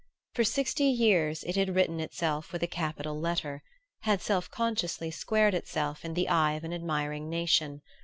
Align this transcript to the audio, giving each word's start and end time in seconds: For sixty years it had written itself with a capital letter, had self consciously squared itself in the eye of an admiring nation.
For 0.33 0.43
sixty 0.43 0.85
years 0.85 1.43
it 1.43 1.55
had 1.55 1.75
written 1.75 1.99
itself 1.99 2.51
with 2.51 2.63
a 2.63 2.67
capital 2.67 3.19
letter, 3.19 3.61
had 3.99 4.19
self 4.19 4.49
consciously 4.49 5.11
squared 5.11 5.53
itself 5.53 6.03
in 6.03 6.15
the 6.15 6.27
eye 6.27 6.53
of 6.53 6.63
an 6.63 6.73
admiring 6.73 7.29
nation. 7.29 7.83